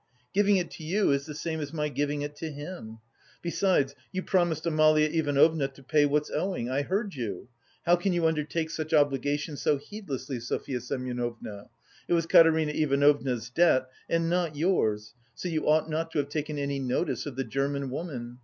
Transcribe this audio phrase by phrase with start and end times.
[0.33, 2.97] Giving it to you is the same as my giving it to him.
[3.43, 6.71] Besides, you promised Amalia Ivanovna to pay what's owing.
[6.71, 7.49] I heard you.
[7.85, 11.69] How can you undertake such obligations so heedlessly, Sofya Semyonovna?
[12.07, 16.57] It was Katerina Ivanovna's debt and not yours, so you ought not to have taken
[16.57, 18.39] any notice of the German woman.